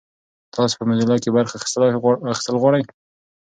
تاسو 0.55 0.73
په 0.79 0.83
موزیلا 0.89 1.15
کې 1.23 1.35
برخه 1.37 1.55
اخیستل 1.57 2.55
غواړئ؟ 2.61 2.83